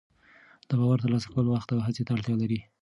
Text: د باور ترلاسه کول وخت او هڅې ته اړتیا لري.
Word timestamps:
د 0.67 0.69
باور 0.79 0.97
ترلاسه 1.03 1.27
کول 1.33 1.45
وخت 1.49 1.69
او 1.71 1.79
هڅې 1.85 2.01
ته 2.05 2.11
اړتیا 2.15 2.35
لري. 2.41 2.59